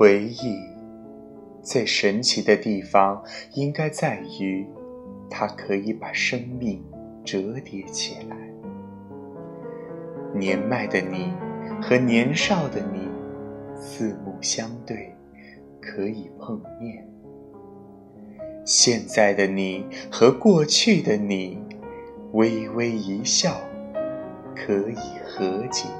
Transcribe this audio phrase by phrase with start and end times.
[0.00, 0.58] 回忆
[1.62, 3.22] 最神奇的地方
[3.52, 4.66] 应该在于
[5.28, 6.82] 它可以把生命
[7.22, 8.36] 折叠起来。
[10.32, 11.30] 年迈的你
[11.82, 13.10] 和年少的你
[13.76, 15.14] 四目相对
[15.82, 17.06] 可以碰面。
[18.64, 21.62] 现在的你和过去的你
[22.32, 23.60] 微微一笑
[24.56, 25.90] 可以和解。